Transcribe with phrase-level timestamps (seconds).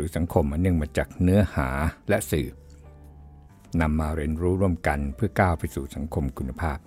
[0.00, 1.68] รือสังคมอันเนื่องมาจากเนื้อหา
[2.08, 2.48] และสื่อ
[3.80, 6.78] นำมาเรียนรู้ร่วมกันเพื่อก้าวไปสู่สังคมคุณภาพ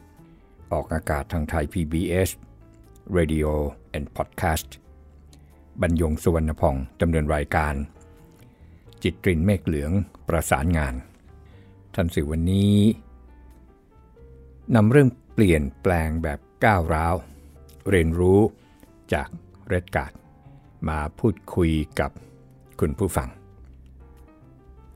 [0.71, 2.29] ออกอากาศทางไทย PBS
[3.17, 3.49] Radio
[3.97, 4.69] and Podcast
[5.81, 7.73] บรรยงสุวรรณพองดำเนินรายการ
[9.03, 9.91] จิตรินเมฆเหลือง
[10.27, 10.93] ประสานงาน
[11.95, 12.77] ท่านสื่อวันนี้
[14.75, 17.15] นำเรื่องเปลี่ยนแปลงแบบก้าวร้าว
[17.89, 18.41] เรียนรู้
[19.13, 19.29] จาก
[19.67, 20.13] เรดการ์ด
[20.89, 22.11] มาพูดคุยกับ
[22.79, 23.29] คุณผู้ฟัง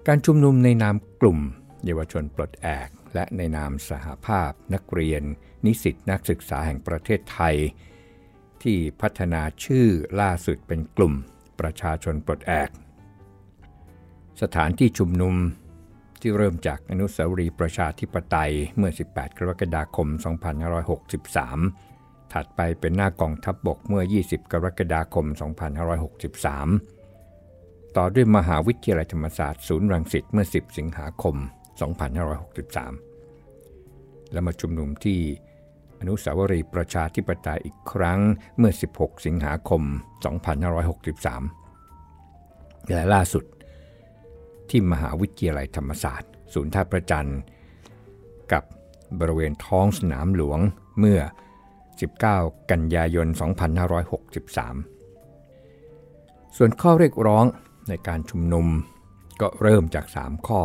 [0.07, 1.39] การชุมนุมในนามกลุ่ม
[1.85, 5.23] เยาวชนปลดแอกและในนามสหภาพ นักเรียน
[5.65, 7.55] นิสิตนักศึกษาแห่งประเทศไทย
[8.63, 9.87] ที่พัฒนาชื่อ
[10.21, 11.13] ล่าสุดเป็นกลุ่ม
[11.59, 12.69] ประชาชนปลดแอก
[14.41, 15.35] สถานที่ชุมนุม
[16.21, 20.07] ที่เริ่มจากอนุสาวรีย์ประชาธิปไตยเมื่อ 18 กรกฎาคม
[21.05, 26.96] 2563 ถัดไปเป็นหน้ากองทัพบบกเมื่อ 20 กรกฎาคม 2563
[27.97, 31.35] ต่อด้วยมหาวิทยาลัยธรรมศาสตร์ศูนย์รังสิตเมื่อ 10 สิงหาคม
[32.63, 35.19] 2563 และมาชุมนุมที่
[35.99, 38.19] อนุสาวรีย์ประชาธิปไตยอีกครั้ง
[38.57, 39.81] เมื่อ 16 สิงหาคม
[41.55, 43.43] 2563 และล่าสุด
[44.69, 47.29] ที่มหาวิทยาลัยธรรมศาสตร์ ศูนย์ท่าประจัน
[48.51, 48.63] กับ
[49.19, 50.59] บริเวณท้องสนามหลวง
[50.99, 51.19] เมื่อ
[52.15, 53.37] 19 กันยายน 2563
[56.57, 57.45] ส่วนข้อเรียกร้อง
[57.89, 58.67] ในการชุมนุม
[59.41, 60.61] ก็เริ่มจาก 3 ข้อ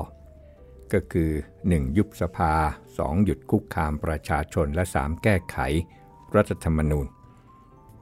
[0.93, 1.31] ก็คือ
[1.63, 1.97] 1.
[1.97, 2.55] ยุบสภา
[2.89, 3.25] 2.
[3.25, 5.23] หยุดคุกคามประชาชนและ 3.
[5.23, 5.57] แก้ไข
[6.37, 7.07] รัฐธรรมนูญ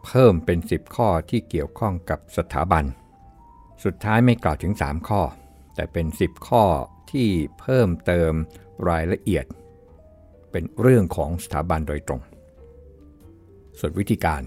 [0.05, 2.85] เพิ่มเป็น 10 ข้อที่เกี่ยวข้องกับสถาบัน
[3.85, 5.23] สุดท้ายไม่กล่าวถึง 3 ข้อ
[5.75, 6.65] แต่เป็น 10 ข้อ
[7.11, 7.29] ที่
[7.61, 8.33] เพิ่มเติม
[8.89, 9.45] รายละเอียด
[10.51, 12.21] เป็นเรื่องของสถาบันโดยตรง
[13.79, 14.43] ส่วนวิธีการ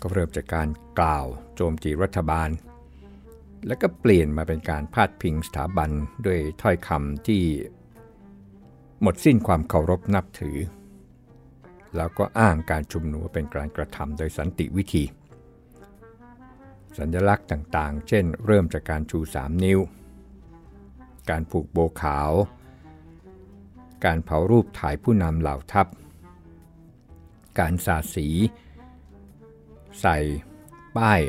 [0.00, 0.68] ก็เริ่มจากการ
[0.98, 2.48] กล่าวโจมตีรัฐบาล
[3.66, 5.90] แล้วก็เปลี่ยนมาเป็นการพาดพิงสถาบัน
[6.26, 7.42] ด้วยถ้อยคำที่
[9.02, 10.58] หมดสิ้นความเคารพนับถือ
[11.96, 15.04] แล้วก็อ้างการชุมนุมเป็นการกระทำโดยสันติวิธี
[16.98, 19.78] สัญลักษณ์ต่างๆ เช่น เริ่มจากการชู 3 นิ้ว
[21.30, 22.30] การผูกโบขาว
[24.04, 25.86] การเผารูปถ่ายผู้นำเหล่าทัพ
[27.58, 28.28] การสาดสี
[30.00, 30.16] ใส่
[30.96, 31.20] ป้าย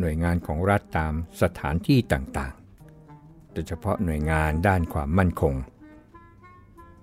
[0.00, 1.12] หน่วยงานของรัฐตาม
[1.42, 5.54] สถานที่ต่างๆ โดยเฉพาะหน่วยงานด้านความมั่นคง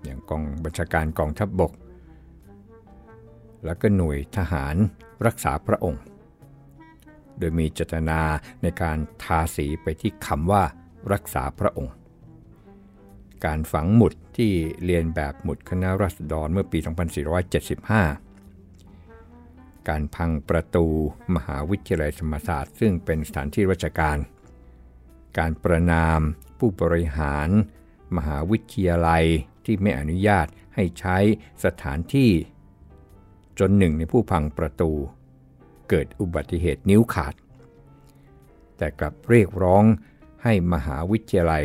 [0.02, 1.72] อย่างกองบัญชาการกองทัพบบก
[3.64, 4.76] และก็หน่วยทหาร
[5.26, 6.02] รักษาพระองค์
[7.38, 8.20] โดยมีเจตนา
[8.62, 10.62] ในการทาสีไปที่คำว่า
[11.12, 11.94] รักษาพระองค์
[13.44, 14.52] การฝังหมุดที่
[14.84, 16.78] เรียนแบบหมุดคณะรัษฎรเมื่อปี
[17.42, 18.31] 2475
[19.88, 20.86] การพังประตู
[21.34, 24.18] มหาวิทยาลัยธรรมศาสตร์ ซึ่งเป็นสถานที่ราชการ
[25.38, 26.20] การประนาม
[26.58, 27.48] ผู้บริหาร
[28.16, 29.24] มหาวิทยาลัย
[29.64, 31.16] ที่ไม่อนุญาตให้ใช้
[31.64, 32.30] สถานที่
[33.58, 34.92] จนหนึ่งในผู้พังประตู
[35.88, 37.34] เกิดอุบัติเหตุนิ้วขาด
[38.76, 39.84] แต่กลับเรียกร้อง
[40.42, 41.64] ให้มหาวิทยาลัย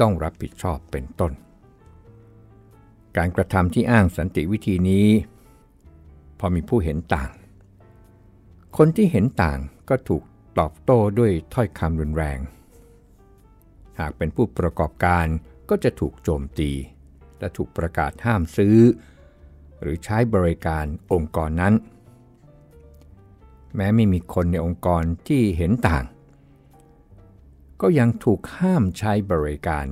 [0.00, 1.32] ต้องรับผิดชอบเป็นต้น
[3.16, 5.06] การกระทำที่อ้างสันติวิธีนี้
[6.38, 7.30] พอมีผู้เห็นต่าง
[8.76, 9.58] คนที่เห็นต่าง
[9.88, 10.22] ก็ถูก
[10.58, 12.38] ตอบโต้ด้วยถ้อยคำรุนแรง
[13.98, 15.26] หากเป็นผู้ประกอบการ
[15.70, 16.70] ก็จะถูกโจมตี
[17.38, 18.76] และถูกประกาศห้ามซื้อ
[19.80, 21.74] หรือใช้บริการองค์กรนั้น
[23.76, 26.04] แม้ไม่มีคนในองค์กรที่เห็นต่าง
[27.80, 29.86] ก็ยังถูกห้ามใช้บริการ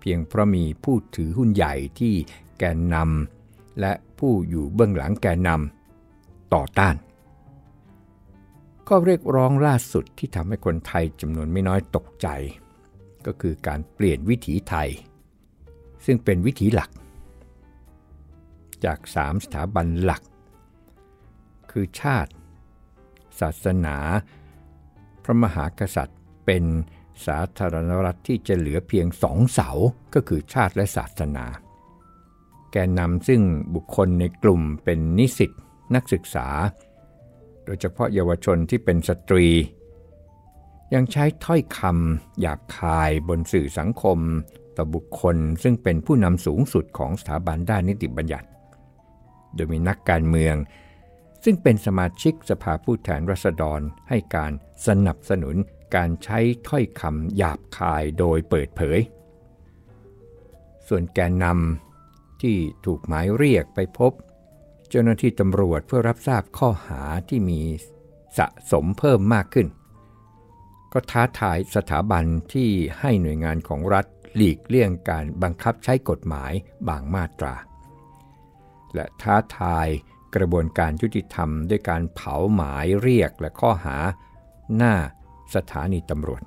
[0.00, 2.14] เพียงเพราะมีผู้ถือหุ้นใหญ่ที่
[2.58, 3.39] แกนนำ
[3.80, 6.96] และผู้อยู่เบื้องหลังแกนนำต่อต้าน
[8.88, 12.28] ก็เรียกร้องล่าสุดที่ทำให้คนไทยจำนวนไม่น้อยตกใจ
[13.26, 14.88] ก็คือการเปลี่ยนวิถีไทย
[16.04, 16.90] ซึ่งเป็นวิถีหลัก
[18.84, 20.22] จากสามสถาบันหลัก
[21.70, 22.32] คือชาติ
[23.40, 23.96] ศาสนา
[25.22, 26.64] พระมหากษัตริย์เป็น
[27.26, 29.68] สาธารณรัฐที่จะเหลือเพียงสองเสา
[30.14, 31.46] ก็คือชาติและศาสนา
[32.72, 33.42] แกนนำซึ่ง
[33.74, 35.50] บุคคลในกลุ่มเป็นนิสิต
[35.94, 36.48] นักศึกษา
[37.64, 39.46] โดยเฉพาะเยาวชนที่เป็นสตรี
[40.94, 44.18] ยังใช้ถ้อยคำหยาบคายบนสื่อสังคม
[44.76, 48.48] ต่อบุคคลซึ่งเป็นผู้นำสูงสุดของสถาบันด้านนิติบัญญัติ
[49.54, 50.56] โดยมีนักการเมือง
[51.44, 54.52] ซึ่งเป็นสมาชิกสภาผู้แทนราษฎรให้การ
[54.86, 55.56] สนับสนุน
[55.94, 56.38] การใช้
[56.68, 58.98] ถ้อยคำหยาบคายโดยเปิดเผย
[60.88, 61.89] ส่วนแกนนำ
[62.42, 64.12] ที่ถูกหมายเรียกไปพบ
[64.88, 67.60] เจ้าหน้าที่ตำรวจเพื่อรับทราบข้อหาที่มี
[68.38, 69.66] สะสมเพิ่มมากขึ้น
[70.92, 72.70] ก็ท้าทายสถาบันที่
[73.00, 76.52] ให้หน่วยงานของรัฐหลีกเลี่ยงการบังคับใช้กฎหมาย
[76.88, 77.54] บางมาตรา
[78.94, 79.88] และท้าทาย
[80.34, 83.96] กระบวนการยุติธรรมด้วยการเผาหมายเรียกและข้อหา
[84.76, 84.94] หน้า
[85.54, 86.42] สถานีตำรวจ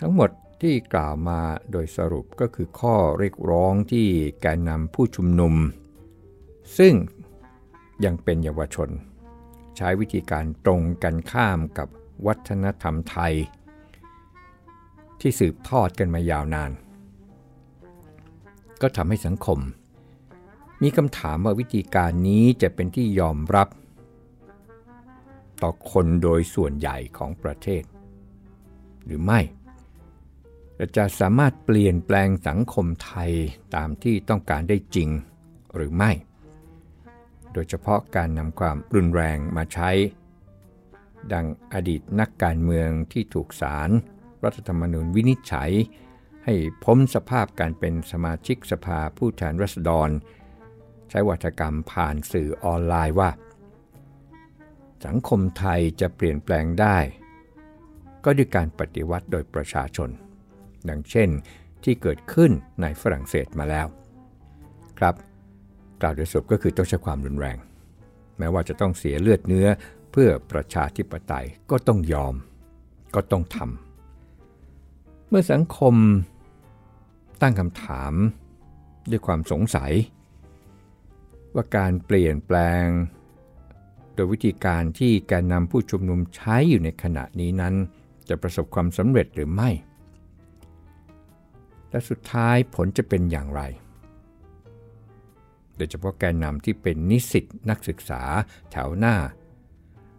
[0.00, 0.30] ทั้งหมด
[0.60, 1.40] ที่กล่าวมา
[1.72, 4.06] โดยสรุปก็คือข้อเรียกร้องที่
[4.40, 5.54] แกนนำผู้ชุมนุม
[6.78, 6.94] ซึ่ง
[8.04, 8.88] ยังเป็นเยาวชน
[9.76, 11.88] ใช้วิธีการตรงกันข้ามกับ
[12.26, 13.34] วัฒนธรรมไทย
[15.20, 16.70] ที่สืบทอดกันมายาวนาน
[18.82, 19.58] ก็ทำให้สังคม
[20.82, 23.68] มีคำถามว่าวิธีการนี้จะเป็นที่ยอมรับ
[25.62, 27.82] ต่อคนโดยส่วนใหญ่ของประเทศ
[29.04, 29.40] หรือไม่
[30.96, 33.30] จะสามารถเปลี่ยนแปลงสังคมไทย
[33.76, 35.08] ตามที่ต้องการได้จริง
[35.74, 36.10] หรือไม่
[37.52, 39.90] โดยเฉพาะการนำความรุนแรงมาใช้
[41.32, 43.92] ดังอดีตนักการเมืองที่ถูกศาลร
[44.44, 45.70] รัฐธรรมนูญวินิจฉัย
[46.44, 46.54] ให้
[46.84, 50.08] พ้นสภาพการเป็นสมาชิกสภาผู้แทนรัษฎร
[51.10, 53.30] ใช้วัฒกรรมผ่านสื่อออนไลน์ว่า
[55.06, 56.98] สังคมไทยจะเปลี่ยนแปลงได้
[58.24, 60.10] ก็ด้วยการปฏิวัติโดยประชาชน
[60.88, 61.28] ดังเช่น
[61.84, 62.50] ที่เกิดขึ้น
[62.82, 63.86] ในฝรั่งเศสมาแล้ว
[64.98, 65.14] ครับ
[66.00, 67.58] กล่าวโดยสรุปก็คือต้องใช้ความรุนแรง
[68.38, 69.68] แม้ว่าจะต้องเสียเลือดเนื้อ
[70.12, 72.34] เพื่อประชาธิปไตยก็ต้องยอม
[73.14, 75.94] ก็ต้องทำเมื่อสังคม
[77.42, 78.12] ตั้งคำถาม
[79.10, 79.92] ด้วยความสงสัย
[81.54, 82.86] ว่าการเปลี่ยนแปลง
[84.14, 87.74] โดยวิธีการที่แกนนำผู้ชุมนุมใช้อยู่ในขณะนี้นั้น
[88.28, 89.70] จะประสบความสำเร็จหรือไม่
[91.90, 93.62] และสุดท้ายผลจะเป็นอย่างไร
[95.76, 98.22] โดยเฉพาะแกนนำที่เป็นนิสิตนักศึกษา
[98.70, 99.14] แถวหน้า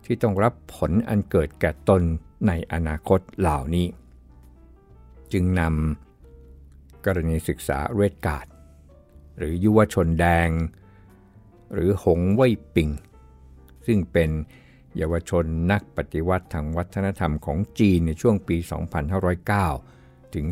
[0.05, 2.01] ที่ต้องรับผลอันเกิดแก่ตน
[2.47, 3.87] ในอนาคตเหล่านี้
[5.33, 8.47] จึงนำกรณีศึกษาเรดการ์ด
[9.37, 10.49] หรือยุวชนแดง
[11.73, 12.89] หรือหงไว่ปิง
[13.85, 14.29] ซึ่งเป็น
[14.97, 18.57] เยาวชนนักปฏิวัติทางวัฒนธรรมของจีนในช่วงปี
[19.51, 20.00] 2509
[20.35, 20.45] ถึง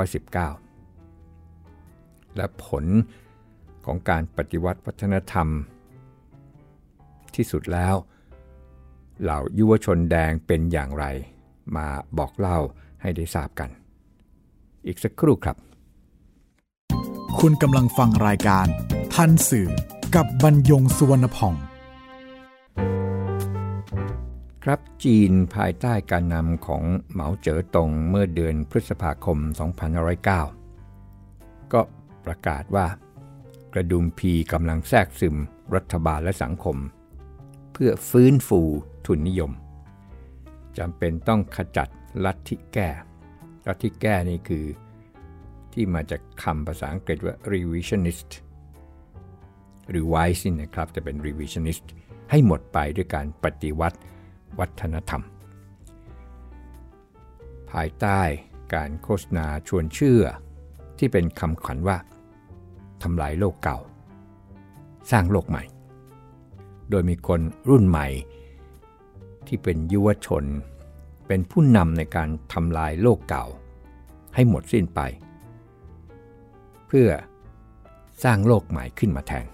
[0.00, 2.84] 2519 และผล
[3.84, 5.48] ของการปฏิวัติวัฒนธรรม
[7.34, 7.94] ที่สุดแล้ว
[9.22, 11.04] เหล่ายุวชนแดงเป็นอย่างไร
[11.76, 11.86] มา
[12.18, 12.58] บอกเล่า
[13.02, 13.70] ให้ได้ทราบกัน
[14.86, 15.56] อีกสักครู่ครับ
[17.40, 18.66] คุณกำลังฟังรายการ
[19.14, 19.68] ทันสื่อ
[20.14, 21.54] กับบรรยงสุวรรณพ่อง
[24.68, 26.82] รับจีนภายใต้การนำของ
[27.12, 29.38] เหมาเจ๋อตงเมื่อเดือนพฤษภาคม
[30.74, 31.80] 2509 ก็
[32.24, 32.86] ประกาศว่า
[33.72, 35.36] กระดุมพีกำลังแทรกซึม
[35.74, 36.76] รัฐบาลและสังคม
[37.72, 38.60] เพื่อฟื้นฟู
[39.06, 39.52] ทุนนิยม
[40.78, 41.88] จำเป็นต้องขจัด
[42.24, 42.88] ลัทธิแก้
[43.66, 44.64] ลัทธิแก้นี่คือ
[45.72, 48.30] ที่มาจากคำภาษาอังกฤษว่า revisionist
[49.90, 51.86] หรือ wise นะครับจะเป็น revisionist
[52.30, 53.98] ให้หมดไปด้วยการปฏิวัติ
[54.58, 55.22] วัฒนธรรม
[57.70, 58.20] ภายใต้
[58.74, 60.22] การโฆษณาชวนเชื่อ
[60.98, 61.96] ที่เป็นคำขวัญว่า
[63.02, 63.78] ทำลายโลกเก่า
[65.10, 65.64] สร้างโลกใหม่
[66.90, 68.06] โดยมีคนรุ่นใหม่
[69.46, 70.44] ที่เป็นยุวชน
[71.26, 73.44] เป็นผู้นำในการทำลายโลกเก่า
[74.34, 75.00] ให้หมดสิ้นไป
[76.86, 77.08] เพื่อ
[78.24, 79.46] สร้างโลกใหม่ขึ้นมาแทน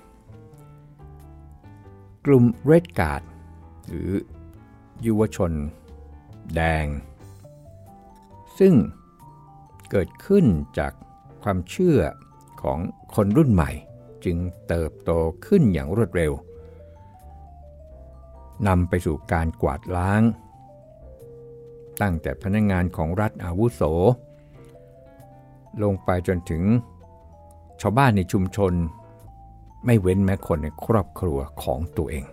[2.26, 3.22] กลุ่ม Red Guard
[3.88, 4.10] หรือ
[5.06, 5.52] ยุวชน
[6.54, 6.86] แดง
[8.58, 8.74] ซึ่ง
[9.90, 10.46] เกิดขึ้น
[10.78, 10.92] จาก
[11.42, 11.98] ความเชื่อ
[12.62, 12.78] ของ
[13.14, 13.70] คนรุ่นใหม่
[14.24, 14.36] จึง
[14.68, 15.10] เติบโต
[15.46, 16.32] ขึ้นอย่างรวดเร็ว
[18.66, 20.22] นำไปสู่การกวาดล้าง
[22.00, 23.82] ตั้งแต่พนักงงานของรัฐอาวุโส
[25.82, 26.62] ลงไปจนถึง
[27.80, 28.72] ชาวบ้านในชุมชน
[29.84, 32.24] ไม่เว้นแม้คนในครอบครัวของตัวเอง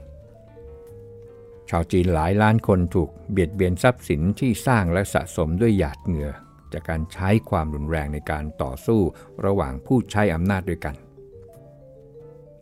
[1.73, 6.31] ชาวจีนหลายล้านคนถูกเบียดเบียนทรัพย์สินที่สร้างและสะสมด้วยหยาดเหงื่อ
[6.73, 8.99] จากการใช้ความรุนแรงในการต่อสู้
[9.45, 10.95] ระหว่างผู้ใช้อำนาจด้วยกัน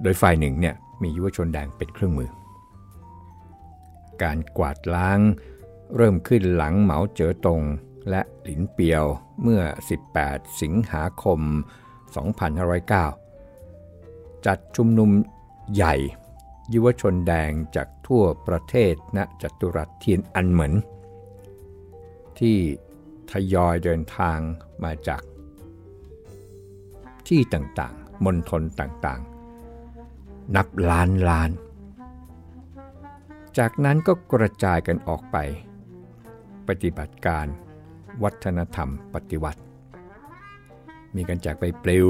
[0.02, 2.30] โดยฝ่ายหนึ่งเนี่ยมียุวชนแดงเป็นเครื่องมือ
[4.24, 5.20] การกวาดล้าง
[5.96, 7.62] เริ่มขึ้นหลังเหมาเจ๋อตง
[8.10, 9.06] และหลินเปียว
[9.42, 9.62] เมื่อ
[10.10, 11.40] 18 สิงหาคม
[13.34, 15.10] 2509 จัดชุมนุม
[15.74, 15.96] ใหญ่
[16.74, 20.74] ยุวชนแดงจาก ทั่วประเทศณจัตุรัสเทียนอันเหมือน
[22.40, 22.58] ที่
[23.32, 24.40] ทยอยเดินทาง
[24.84, 25.22] มาจาก
[27.28, 31.52] ที่ต่างๆ มณฑลต่างๆ นับล้านล้าน
[33.58, 35.38] จากนั้นก็กระจายกันออกไป
[36.68, 37.46] ปฏิบัติการ
[38.24, 39.62] วัฒนธรรมปฏิวัติ
[41.16, 42.08] มีกันจากไปปลิว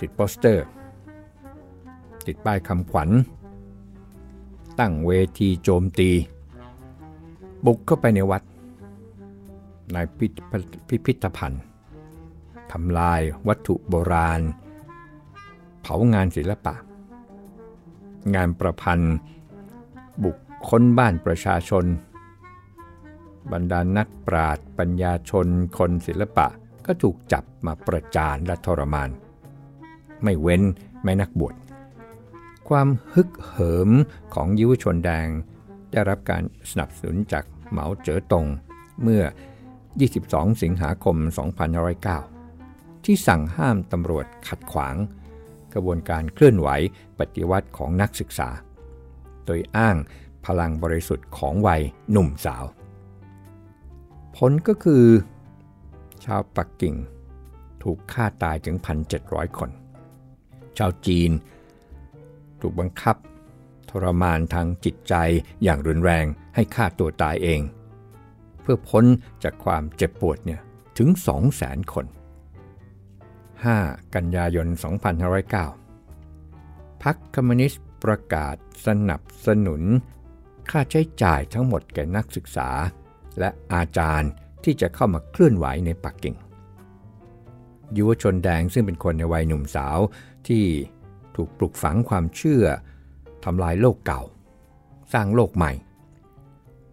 [0.00, 0.64] ติดโปสเตอร์
[2.26, 3.10] ติดป้ายคำขวัญ
[4.80, 6.10] ตั้งเวทีโจมตี
[7.66, 8.42] บุกเข้าไปในวัด
[9.92, 9.96] ใน
[10.88, 11.62] พิพิธภัณฑ์
[12.72, 14.40] ทำลายวัตถุโบราณ
[15.82, 16.74] เผางานศิลปะ
[18.34, 19.16] งานประพันธ์
[20.22, 20.36] บุก
[20.68, 21.84] ค้นบ้านประชาชน
[23.52, 25.46] บรรดานักปราชญ์ปัญญาชน
[25.78, 26.46] คนศิลปะ
[26.86, 29.10] ก็ถูกจับมาประจานและทรมาน
[30.22, 30.62] ไม่เว้น
[31.02, 31.54] แม่นักบวช
[32.68, 33.90] ความฮึกเหิม
[34.34, 35.28] ของยุวชนแดง
[35.90, 38.46] ได้รับการสนับสนุนจากเหมาเจ๋อตง
[39.02, 39.22] เมื่อ
[39.90, 41.16] 22 สิงหาคม
[42.30, 44.96] 2509 ที่สั่งห้ามตำรวจขัดขวาง
[45.72, 46.68] กระบวนการเคลื่อนไหว
[47.18, 48.48] ปฏิวัติของนักศึกษา
[49.46, 49.96] โดยอ้าง
[50.46, 52.64] พลังบริสุทธิ์ของวัยหนุ่มสาว
[54.36, 55.04] ผลก็คือ
[56.24, 56.94] ชาวปักกิ่ง
[57.82, 58.76] ถูกฆ่าตายถึง
[59.16, 59.70] 1,700 คน
[60.78, 61.30] ชาวจีน
[62.66, 63.16] ถูกบังคับ
[63.90, 65.14] ทรมานทางจิตใจ
[65.62, 67.60] อย่างรุนแรงให้ฆ่าตัวตายเอง
[68.62, 69.04] เพื่อพ้น
[69.42, 70.60] จากความเจ็บปวดเนี่ย
[70.98, 71.08] ถึง
[71.50, 72.06] 200,000 คน
[73.34, 74.66] 5 กันยายน
[75.84, 78.56] 2509พรรคคอมมิวนิสต์ประกาศ
[78.86, 79.82] สนับสนุน
[80.70, 82.68] ค่าใช้จ่ายทั้งหมดแก่นักศึกษา
[83.38, 84.30] และอาจารย์
[84.64, 86.36] ที่จะเข้ามาเคลื่อนไหวในปักกิ่ง
[87.96, 89.98] ยุวชนแดงซึ่งเป็นคนในวัยหนุ่มสาว
[90.48, 90.64] ที่
[91.36, 92.64] ถูกปลุกฝังความเชื่อ
[93.44, 94.22] ทำลายโลกเก่า
[95.12, 95.72] สร้างโลกใหม่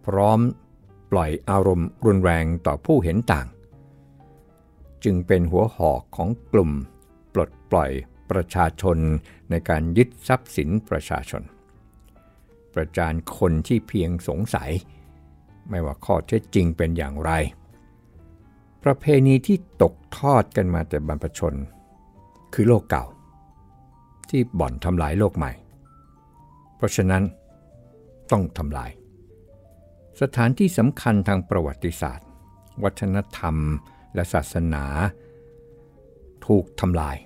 [0.06, 0.40] พร้อม
[1.12, 3.46] ปล่อยอารมณ์รุนแรงต่อผู้เห็นต่าง
[5.04, 6.70] จึงเป็นหัวหอกของกลุ่ม
[7.34, 7.90] ปลดปล่อย
[8.30, 8.98] ประชาชน
[9.50, 11.42] ในการยึดทรัพย์สินประชาชน
[12.74, 14.70] ประจานคนที่เพียงสงสัย
[15.70, 17.30] ไม่ว่าข้อเท็จจริงเป็นอย่างไร
[18.84, 21.54] ประเพณีที่ตกทอดกันมาแต่บรรพชน
[22.54, 23.04] คือโลกเก่า
[24.36, 25.52] ที่บ่อนทำลายโลกใหม่
[26.76, 27.22] เพราะฉะนั้น
[28.30, 28.90] ต้องทำลาย
[30.20, 32.28] สถานที่สำคัญทางประวัติศาสตร์
[32.82, 33.56] วัฒนธรรม
[34.14, 34.84] และศาสนา
[36.46, 37.16] ถูกทำลาย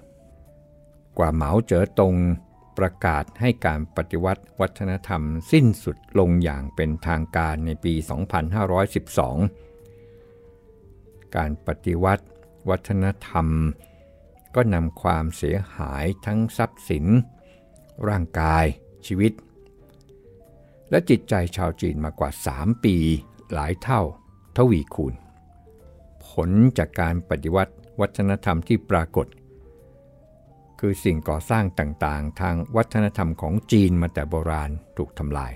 [1.19, 2.15] กว่าเหมาเจ๋อตง
[2.79, 5.23] ประกาศให้การปฏิวัติวัฒนธรรม
[5.53, 7.95] สิ้นสุดลงอย่างเป็นทางการในปี
[9.65, 12.27] 2512 การปฏิวัติ
[12.69, 13.47] วัฒนธรรม
[14.55, 17.07] ก็นำความเสียหายทั้งทรัพย์สิน
[18.09, 18.67] ร่างกาย
[19.07, 19.33] ชีวิต
[20.91, 22.97] และจิตใจชาวจีนมากว่า 3 ปี
[23.53, 24.01] หลายเท่า
[24.57, 25.15] ทวีคูณ
[26.27, 29.27] ผลจากการปฏิวัติวัฒนธรรมที่ปรากฏ
[30.81, 35.53] คือสิ่งก่อสร้างต่างๆ ทางวัฒนธรรมของจีนมาแต่โบราณถูกทำลาย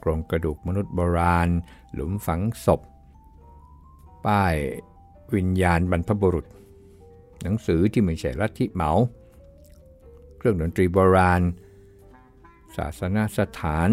[0.00, 1.48] โครงกระดูกมนุษย์โบราณ
[1.92, 2.80] หลุมฝังศพ
[4.26, 4.54] ป้าย
[5.34, 6.46] วิญญาณบรรพบุรุษ
[7.42, 8.92] หนังสือที่ไม่ใช่ลัทธิเหมา
[10.36, 11.42] เครื่องดนตรีโบราณ
[12.76, 13.90] ศาสนาสถาน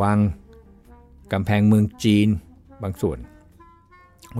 [0.00, 0.18] วัง
[1.32, 2.28] กำแพงเมืองจีน
[2.82, 3.18] บางส่วน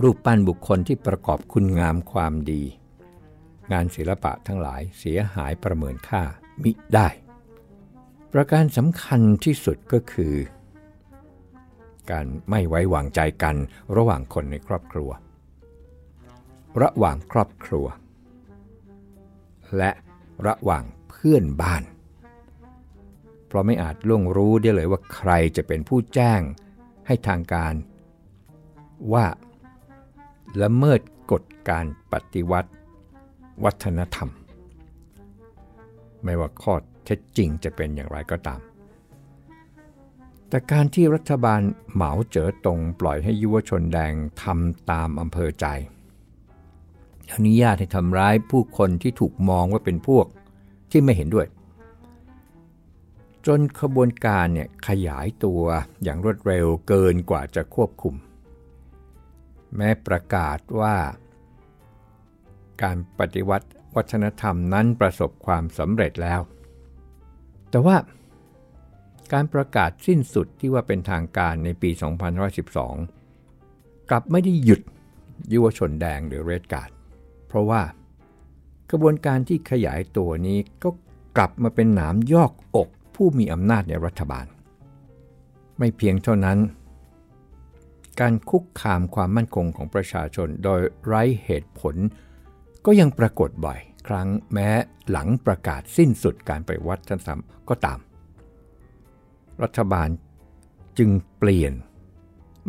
[0.01, 2.63] รูปปั้นบุคคลที่ประกอบคุณงามความดี
[3.71, 6.23] งานศิลปะทั้งหลายเสียหายประเมินค่า
[6.63, 7.07] มิได้
[8.33, 10.35] ประการสำคัญที่สุดก็คือ
[12.11, 13.55] การไม่ไว้วางใจกัน
[13.95, 15.09] ระหว่างคนในครอบครัว
[16.81, 17.87] ระหว่างครอบครัว
[19.77, 19.91] และ
[20.47, 21.83] ระหว่างเพื่อนบ้าน
[23.47, 26.41] เพราะไม่อาจล่วงรู้ได้เลยว่าใครจะเป็นผู้แจ้ง
[27.07, 27.73] ให้ทางการ
[29.13, 29.25] ว่า
[30.61, 30.99] ละเมิด
[31.31, 32.71] กฎการปฏิวัติ
[33.63, 34.29] วัฒนธรรม
[36.23, 36.73] ไม่ว่าข้อ
[37.05, 38.59] เท็จจริงจะเป็นอย่างไรก็ตาม
[40.49, 41.61] แต่การที่รัฐบาล
[41.93, 45.65] เหมาเจ๋อตรงปล่อยให้ยุวชนแดงทำตามอำเภอใจ
[47.33, 50.25] อนุญาตให้ทำร้ายผู้คนที่ถูกมองว่าเป็นพวก
[50.91, 51.47] ที่ไม่เห็นด้วย
[53.45, 55.61] จนขบวนการเนี่ยขยายตัว
[56.03, 58.15] อย่างรวดเร็วเกินกว่าจะควบคุม
[59.75, 60.95] แม้ประกาศว่า
[62.83, 66.41] การปฏิวัติวัฒนธรรมนั้นประสบความสำเร็จแล้ว
[67.69, 67.97] แต่ว่า
[69.33, 71.89] การประกาศสิ้นสุดที่ว่าเป็นทางการในปี
[73.19, 74.81] 2012 กลับไม่ได้หยุด
[75.53, 76.89] ยุวชนแดงหรือเรดการ์ด
[77.49, 77.81] เพราะว่า
[78.89, 80.89] กระบวนการที่ขยายตัวนี้ก็
[81.37, 84.45] กลับมาเป็นหนามยอกอกผู้มีอำนาจในรัฐบาล
[85.77, 86.57] ไม่เพียงเท่านั้น
[88.19, 91.95] การคุกคามความมั่นคงของประชาชนโดยไร้เหตุผล
[92.85, 94.69] ก็ยังปรากฏบ่อยครั้งแม้
[95.09, 97.99] หลังประกาศสิ้นสุดการไปวัฒนธรรมก็ตาม
[99.63, 100.09] รัฐบาล
[100.97, 101.73] จึงเปลี่ยน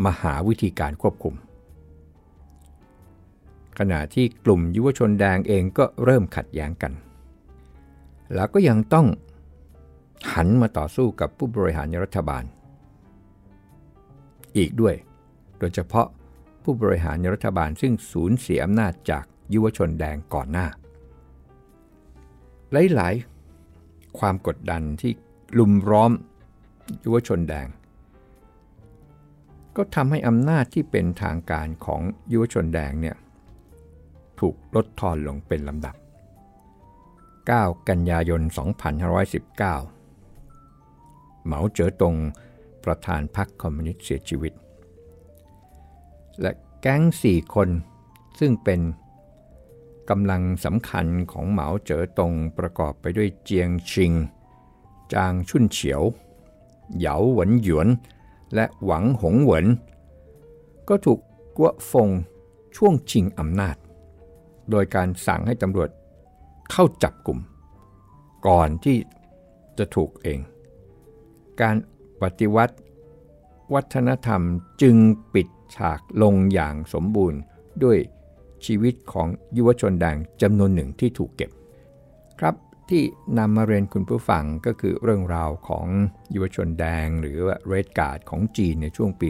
[0.05, 1.35] มาหาวิธีการควบคุม
[3.79, 6.93] ขณะที่กลุ่มยุวชนแดงเองก็เริ่มขัดแย้งกัน
[8.35, 9.07] แล้วก็ยังต้อง
[10.35, 12.45] หันมาต่อสู้กับผู้บริหารรัฐบาล
[14.57, 14.95] อีกด้วย
[15.59, 16.07] โดยเฉพาะ
[16.63, 19.25] ผู้บริหารรัฐบาลซึ่งสูญเสียอำนาจจาก
[19.55, 20.67] ยุวชนแดงก่อนหน้า
[22.95, 25.13] หลายๆ ความกดดันที่
[25.59, 26.13] ลุมร้อม
[27.05, 27.67] ยุวชนแดง
[29.77, 33.17] ก็ทำให้อำนาจที่เป็นทางการของยุวชนแดงเนี่ย
[34.41, 35.97] ถูกลดทอนลงเป็นลำดับ
[37.13, 39.55] 9 กันยายน 2519
[41.45, 42.17] เหมาเจ๋อตง
[42.85, 44.53] ประธานพรรคคอมมิวนิสต์เสียชีวิต
[46.41, 47.69] และแก๊งสี่คน
[48.41, 48.81] ซึ่งเป็น
[50.11, 54.13] กำลังสำคัญของเหมาเจ๋อตงประกอบไปด้วยเจียงชิง
[55.13, 56.03] จางชุนเฉียว
[56.97, 57.89] เหยาหวนหยวน
[58.55, 59.67] และหวังหงเหวิน
[60.89, 61.19] ก็ถูก
[61.57, 62.09] กัวฟง
[62.77, 63.77] ช่วงชิงอำนาจ
[64.71, 65.91] โดยการสั่งให้ตำรวจ
[66.71, 67.39] เข้าจับกลุ่ม
[68.47, 68.97] ก่อนที่
[69.79, 70.41] จะถูกเอง
[71.61, 71.77] การ
[72.23, 72.77] ปฏิวัติ
[73.75, 74.43] วัฒนธรรม
[74.83, 74.97] จึง
[75.35, 77.41] ปิดฉากลงอย่างสมบูรณ์
[77.85, 77.99] ด้วย
[78.67, 81.51] ชีวิตของยุวชนแดงจำนวนหนึ่งที่ถูกเก็บ
[82.41, 82.55] ครับ
[82.91, 83.03] ที่
[83.39, 85.87] นำมาเรียนคุณผู้ฟังก็คือเรื่องราวของ
[86.35, 89.29] ยุวชนแดงหรือว่าเรดการ์ดของจีนในช่วงปี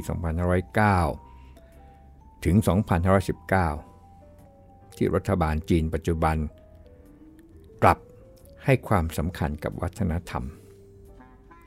[1.61, 2.57] 2509 ถึง
[3.27, 3.90] 2519
[4.97, 6.37] ที่รัฐบาลจีนปัจจุบัน
[7.83, 7.99] กลับ
[8.65, 10.45] ให้ความสำคัญกับวัฒนธรรม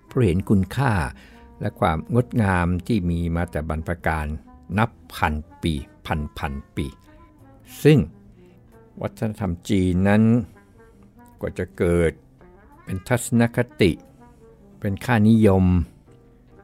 [0.05, 0.93] เพราะเห็นคุณค่า
[1.59, 4.25] และความงดงามที่มีมาแต่บรรพการ
[4.77, 5.73] นับพันปี
[6.05, 6.87] พันพันปี
[7.83, 7.99] ซึ่ง
[9.01, 10.23] วัฒนธรรมจีนนั้น
[11.41, 12.11] ก็จะเกิด
[12.83, 13.91] เป็นทัศนคติ
[14.79, 15.65] เป็นค่านิยม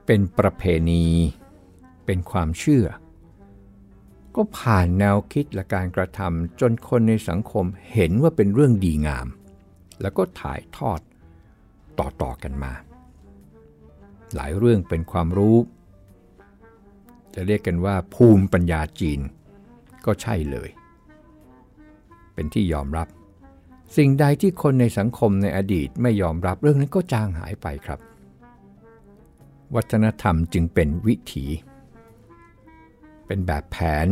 [0.06, 1.06] เป็นประเพณี
[2.06, 2.86] เป็นความเชื่อ
[4.36, 9.28] ก็ผ่านแนวคิดและการกระทำจนคนในสังคมเห็นว่าเป็นเรื่องดีงาม
[10.02, 11.00] แล้วก็ถ่ายทอด
[12.00, 12.74] ต่อๆกันมา
[14.36, 15.58] หลายเรื่องเป็นความรู้
[17.34, 19.20] จะเรียกกันว่าภูมิปัญญาจีน
[20.06, 20.70] ก็ใช่เลย
[22.34, 23.08] เป็นที่ยอมรับ
[23.98, 28.00] สิ่งใดที่คนในสังคมในอดีตไม่ยอมรับเรื่องนั้นก็จางหายไปครับ
[29.76, 31.46] วัฒนธรรมจึงเป็นวิถี
[33.30, 34.08] เป็นแบบแผน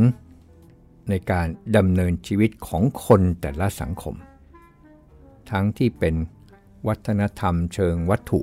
[1.09, 4.15] ในการดำเนินชีวิตของคนแต่ละสังคม
[5.51, 6.15] ทั้งที่เป็น
[6.87, 8.41] วัฒนธรรมเชิงวัตถุ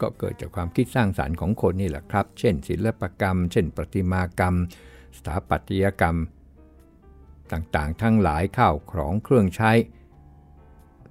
[0.00, 4.54] ก็เกิดจากความคิดสร้างสารรค์ของคนนี่แหละครับ เช่น ศิลปกรรม เช่น ประติมากรรม
[5.16, 6.16] สถาปัตยกรรม
[7.52, 9.72] ต่างๆ ทั้งหลายข้าวของเครื่องใช้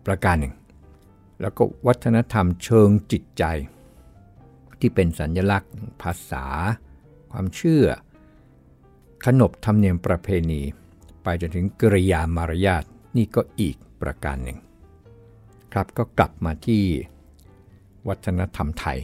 [0.05, 0.55] ประการหนึ่ง
[1.41, 3.43] แล้วก็วัฒนธรรมเชิงจิตใจ
[4.79, 6.45] ที่เป็นสัญลักษณ์ ภาษา
[7.31, 7.85] ความเชื่อ
[9.25, 10.61] ขนบธรรมเนียมประเพณี
[11.23, 12.83] ไปจนถึงกริยามารยาท
[13.17, 14.57] นี่ก็อีกประการหนึ่ง
[15.73, 16.83] ครับก็กลับมาที่
[18.07, 18.99] วัฒนธรรมไทย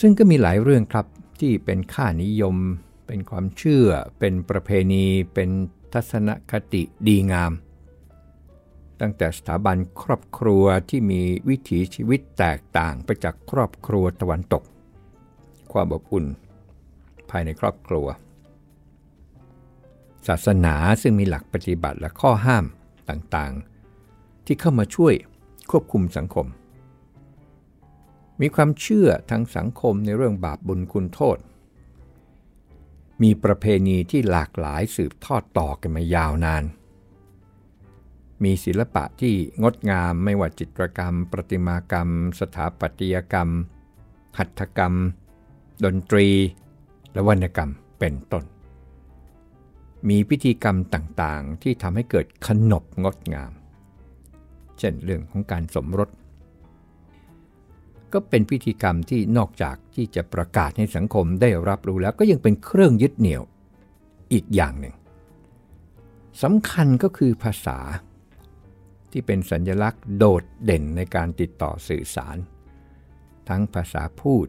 [0.00, 1.06] ซึ่งก็มีหลายเรื่องครับ
[1.40, 2.56] ที่เป็นค่านิยม
[3.06, 3.86] เป็นความเชื่อ
[4.18, 5.50] เป็นประเพณี เป็น
[5.92, 7.52] ทัศนคติดีงาม
[9.00, 14.62] ตั้งแต่สถาบันครอบครัวที่มีวิถีชีวิตแตกต่างไปจากครอบครัวตะวันตก
[15.72, 18.06] ความอบอุ่นายในครอบครัว
[20.26, 22.64] ศาสนาซึ่งมีหลักปฏิบัติและข้อห้าม
[23.08, 25.14] ต่างๆ ที่เข้ามาช่วย
[25.70, 26.46] ควบคุมสังคม
[28.40, 31.38] มีความเชื่อทางสังคมในเรื่องบาปบุญคุณโทษ
[33.22, 36.64] มีประเพณีที่หลากหลายสืบทอดต่อกันมายาวนาน
[38.42, 42.08] มีศิลปะที่งดงามไม่ว่าจิตรกรรม ประติมากรรม
[42.40, 43.48] สถาปัตยกรรม
[44.38, 44.94] หัตถกรรม
[45.84, 46.28] ดนตรี
[47.14, 48.44] และวรรณกรรมเป็นต้น
[50.08, 53.52] มีพิธีกรรมต่างๆ ที่ทำให้เกิดขนบงดงาม
[54.78, 56.10] เช่นเรื่องของการสมรส
[58.12, 63.42] ก็เป็นพิธีกรรมที่นอกจากที่จะประกาศให้สังคมได้รับรู้แล้วก็ยังเป็นเครื่องยึดเหนี่ยว
[64.32, 64.94] อีกอย่างหนึ่ง
[66.42, 67.78] สำคัญก็คือภาษา
[69.10, 72.36] ที่เป็นสัญลักษณ์โดดเด่นในการติดต่อสื่อสาร
[73.48, 74.46] ทั้งภาษาพูด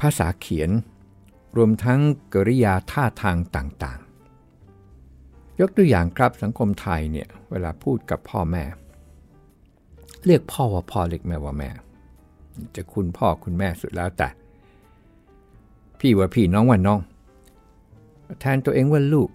[0.00, 0.70] ภาษาเขียน
[1.56, 2.00] รวมทั้ง
[2.34, 8.64] กริยาท่าทางต่างๆ ยกตัวอย่างครับสังคมไทยเนี่ยเวลาพูดกับพ่อแม่
[10.26, 11.70] เรียกพ่อว่าพ่อเรียกแม่ว่าแม่
[12.76, 14.28] จะคุณพ่อคุณแม่สุดแล้วแต่
[15.98, 17.00] พี่ว่าพี่น้องว่าน้อง
[18.40, 19.30] แทนตัวเองว่าลูก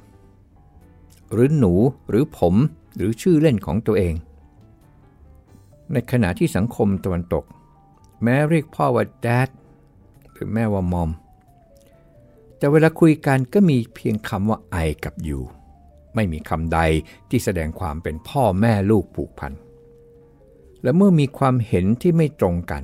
[1.33, 1.73] หรือหนู
[2.09, 2.55] หรือผม
[2.95, 4.15] หรือชื่อเล่นของตัวเอง
[5.91, 7.43] ในขณะที่สังคมตะวันตก
[8.23, 9.49] แม้เรียกพ่อว่า dad
[10.31, 11.09] หรือแม่ว่า mom
[12.61, 15.41] แต่เวลาคุยกันก็มีเพียงคำว่า I กับ you
[16.15, 16.79] ไม่มีคำใด
[17.29, 19.53] ที่แสดงความเป็นพ่อแม่ลูกผูกพัน
[20.83, 22.83] และเมื่อมีความเห็นที่ไม่ตรงกัน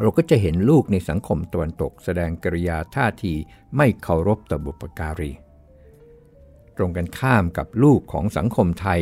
[0.00, 3.34] เราก็จะเห็นลูกในสังคมตะวันตกแสดงกริยาท่าที
[3.76, 5.32] ไม่เคารพต่อบุปการี
[6.76, 9.00] ตรงกันข้ามกับลูกของสังคมไทย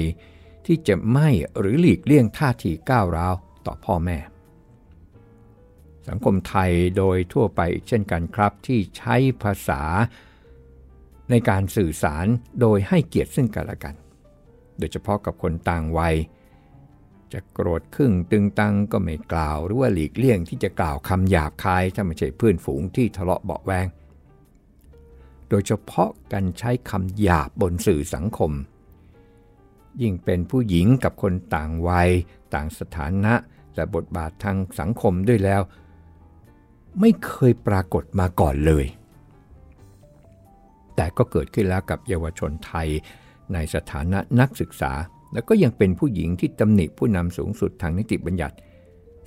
[0.66, 3.35] ที่จะไม่หรือหลีกเลี่ยงท่าทีก้าวร้าว
[3.66, 4.18] ต่อพ่อแม่
[6.09, 9.83] สังคมไทยโดยทั่วไปเช่นกันครับ ที่ใช้ภาษา
[11.31, 12.27] ในการสื่อสาร
[12.61, 13.94] โดยให้เกียรติซึ่งกันและกัน
[14.79, 16.16] โดยเฉพาะกับคนต่างวัย
[17.33, 23.87] จะโกรธครึ่งตึงตังก็ไม่กล่าว หรือว่าหลีกเลี่ยงที่จะกล่าวคำหยาบคายถ้าไม่ใช่เพื่อนฝูงที่ทะเลาะเบาแวง
[25.49, 28.53] โดยเฉพาะการใช้คำหยาบบนสื่อสังคม
[30.03, 32.11] ยิ่งเป็นผู้หญิงกับคนต่างวัย
[32.55, 33.35] ต่างสถานะ
[33.75, 35.62] และบทบาททางสังคมด้วยแล้ว
[37.01, 38.87] ไม่เคยปรากฏมาก่อนเลย
[40.96, 42.88] แต่ก็เกิดขึ้นแล้วกับเยาวชนไทย
[43.53, 44.92] ในสถานะนักศึกษา
[45.33, 48.57] แล้วก็ยังเป็นผู้หญิงที่ตำหนิผู้นำสูงสุดทางนิติบัญญัติ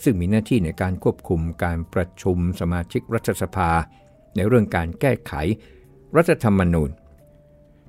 [0.04, 3.69] ซึ่งมีหน้าที่ในการควบคุมการประชุมสมาชิกรัฐสภา
[4.36, 5.34] ในเรื่องการแก้ไข
[6.17, 6.89] รัฐธรรมนูญ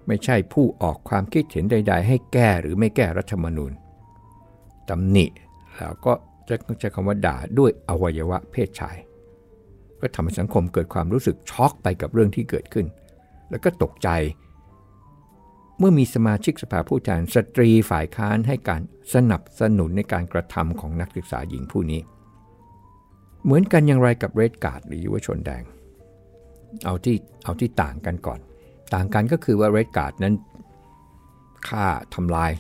[0.06, 3.72] ไม่ใช่ผู้ออกความคิดเห็นใด ๆ ให้แก้หรือไม่แก้รัฐธรรมนูญ
[4.88, 5.26] ตำหนิ
[5.76, 6.12] แล้วก็
[6.48, 8.96] จะใช้คำว่าด่าด้วยอวัยวะเพศชาย
[10.02, 12.86] ก็ทำให้สังคมเกิดความรู้สึกช็อกไปกับเรื่องที่เกิดขึ้น
[13.50, 14.08] แล้วก็ตกใจ
[15.78, 18.82] เมื่อมีสมาชิกสภาผู้แทนสตรีฝ่ายค้านให้การ
[19.14, 22.00] สนับสนุนในการกระทำของนักศึกษาหญิงผู้นี้
[23.44, 25.62] เหมือนกันอย่างไรกับเรดการ์ดหรือยุวชนแดง
[26.84, 28.40] เอาที่เอาที่ต่างกันก่อน
[28.94, 30.34] ต่างกันก็คือว่าเรดการ์ดนั้น
[31.68, 32.52] ฆ่าทำลาย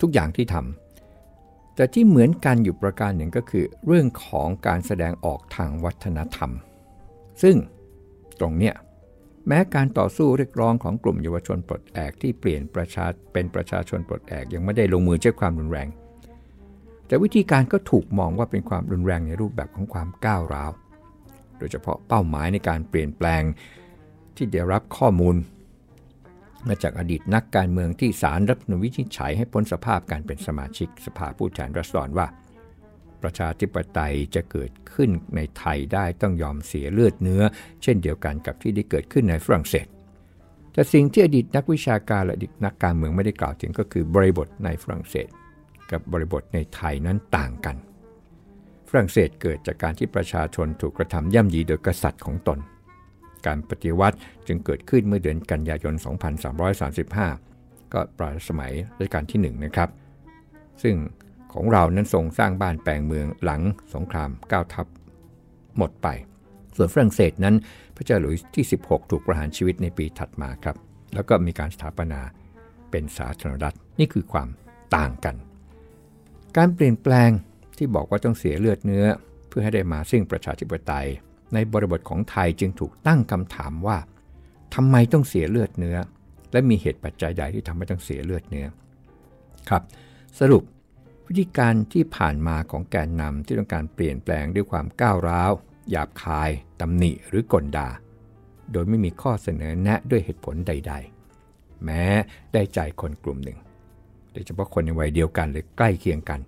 [0.00, 0.85] ทุกอย่างที่ทำ
[1.76, 6.50] แต่ที่เหมือนกันอยู่ประการหนึ่งก็คือ เรื่องของการแสดงออกทางวัฒนธรรม
[7.42, 7.56] ซึ่ง
[8.40, 8.74] ตรงเนี้ย
[9.48, 15.88] แม้การต่อสู้เรียกร้องของกลุ่มเยาวชนปลดแอกที่เปลี่ยนประชาเป็นประชาชนปลดแอกยังไม่ได้ลงมือใช้ความรุนแรง
[17.06, 20.70] แต่วิธีการก็ถูกมองว่าเป็นความรุนแรงในรูปแบบของความก้าวร้าว
[21.58, 23.42] โดยเฉพาะเป้าหมายในการเปลี่ยนแปลง
[24.36, 25.36] ที่ได้รับข้อมูล
[26.68, 32.26] มาจากอดีตนักการเมืองที่สารรัฐนูญวินิจฉัยให้พ้นสภาพการเป็นสมาชิกสภาผู้แทนราษฎรว่า
[33.22, 37.42] ประชาธิปไตยจะเกิดขึ้นในไทยได้ต้องยอมเสียเลือดเนื้อ
[37.82, 39.86] เช่นเดียวกันกับที่ได้เกิดขึ้นในฝรั่งเศส
[40.72, 45.28] แต่สิ่งที่อดีตนักวิชาการและอดีตนักการเมืองไม่ได้กล่าวถึงก็คือบริบทในฝรั่งเศส
[45.90, 47.76] กับบริบทในไทยนั้นต่างกัน
[48.88, 52.58] ฝรั่งเศสเกิดจากการที่ประชาชนถูกกระทำย่ำยีโดยกษัตริย์ของตน
[53.46, 55.94] การปฏิวัติจึงเกิดขึ้นเมื่อเดือนกันยายน
[57.14, 59.88] 2335 ก็ปลายสมัยรัชกาลที่1นะครับ
[60.82, 60.96] ซึ่ง
[61.52, 63.62] ของเรานั้นทรงสร้างบ้านแปลงเมืองหลัง
[63.94, 64.86] สงครามก้าวทัพ
[65.78, 66.08] หมดไป
[66.76, 67.54] ส่วนฝรั่งเศสนั้น
[67.96, 70.76] พระเจ้าหลุยส์ที่ 16 ถูกประหารชีวิตในปีถัดมาครับ
[71.14, 72.20] แล้วก็มีการสถาปนา
[72.90, 74.48] เป็นสาธารณรัฐนี่คือความ
[74.96, 75.36] ต่างกัน
[76.56, 77.30] การเปลี่ยนแปลง
[77.76, 79.06] ที่บอกว่าต้องเสียเลือดเนื้อ
[79.48, 81.06] เพื่อให้ได้มาซึ่งประชาธิปไตย
[81.54, 83.98] ในบริบทของไทยจึงถูกตั้งคำถามว่า
[84.74, 85.98] ทำไมต้องเสียเลือดเนื้อ
[86.52, 88.66] และมีเหตุปัจจัยใดที่ทำให้ต้องเสียเลือดเนื้อ
[89.68, 89.82] ครับ
[90.40, 90.62] สรุป
[91.26, 95.52] วิธีการที่ผ่านมาของแกนนำที่ต้องการเปลี่ยนแปลงด้วยความก้าวร้าว
[95.90, 97.88] หยาบคายตำหนิหรือกลดา
[98.72, 100.94] โดยไม่มีข้อเสนอแนะด้วยเหตุผลใด
[101.38, 102.04] ๆ แม้
[102.52, 103.58] ได้ใจคนกลุ่มหนึ่ง
[104.32, 106.40] โดยเฉพาะคนในวัยเดียวกันหรือใกล้เคียงกัน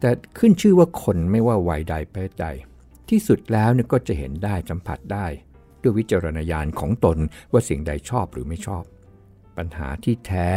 [0.00, 2.46] แต่ขึ้นชื่อว่าคนไม่ว่าวัยใดเพศใด
[3.10, 5.26] ที่สุดแล้วเนี่ยก็จะเห็นได้สัมผัสได้
[5.82, 7.18] ด้วยวิจารณญาณของตน
[7.52, 8.84] ว่าสิ่งใดชอบหรือไม่ชอบ
[9.56, 10.50] ปัญหาที่แท้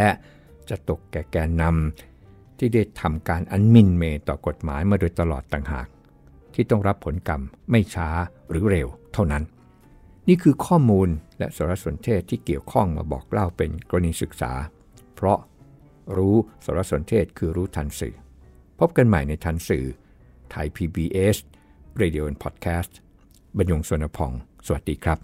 [0.70, 5.88] จะตกแก่แกนนำที่ได้ทำการอันมินเมต่อกฎหมายมาโดยตลอดต่างหาก
[6.54, 8.10] ที่ต้องรับผลกรรมไม่ช้า
[8.50, 9.44] หรือเร็วเท่านั้น
[10.28, 14.54] นี่คือข้อมูลและสารสนเทศที่เกี่ยวข้องมาบอกเล่าเป็นกรณีศึกษา
[15.16, 15.40] เพราะ
[16.18, 18.16] รู้สารสนเทศคือรู้ทันสื่อ
[18.80, 19.86] พบกันใหม่ในทันสื่อ
[20.52, 21.38] ไทย PBS
[22.04, 22.92] Radio and Podcast
[23.58, 24.32] บรรยงสวนพอง
[24.66, 25.18] สวัสดีครับ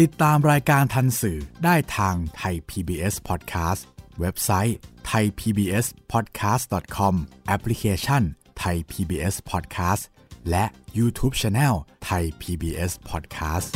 [0.00, 3.82] ติดตามรายการทันสื่อได้ทางไทย PBS Podcast
[4.20, 4.76] เว็บไซต์
[5.10, 7.14] thaipbspodcast.com
[7.46, 8.22] แอปพลิเคชัน
[8.62, 10.02] Thai PBS Podcast
[10.50, 10.64] และ
[10.98, 11.74] YouTube Channel
[12.08, 13.70] Thai PBS Podcast